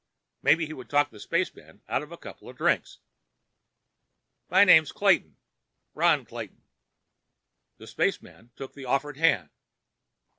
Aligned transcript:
Maybe 0.41 0.65
he 0.65 0.73
could 0.73 0.89
talk 0.89 1.11
the 1.11 1.19
spaceman 1.19 1.83
out 1.87 2.01
of 2.01 2.11
a 2.11 2.17
couple 2.17 2.49
of 2.49 2.57
drinks. 2.57 2.97
"My 4.49 4.63
name's 4.63 4.91
Clayton. 4.91 5.37
Ron 5.93 6.25
Clayton." 6.25 6.63
The 7.77 7.85
spaceman 7.85 8.49
took 8.55 8.73
the 8.73 8.85
offered 8.85 9.17
hand. 9.17 9.51